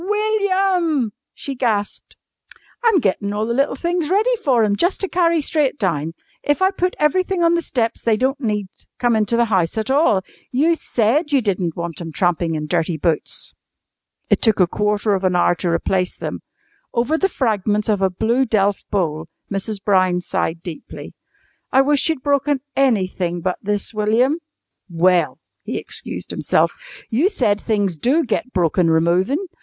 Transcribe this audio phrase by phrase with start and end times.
[0.03, 2.15] "WILLIAM!" she gasped.
[2.83, 6.15] "I'm gettin' all the little things ready for 'em jus' to carry straight down.
[6.41, 8.65] If I put everything on the steps they don't need
[8.97, 10.23] come into the house at all.
[10.51, 13.53] You said you didn't want 'em trampin' in dirty boots!"
[14.27, 16.41] It took a quarter of an hour to replace them.
[16.95, 19.83] Over the fragments of a blue delf bowl Mrs.
[19.83, 21.13] Brown sighed deeply.
[21.71, 24.39] "I wish you'd broken anything but this, William."
[24.89, 26.71] "Well," he excused himself,
[27.11, 29.45] "you said things do get broken removin'.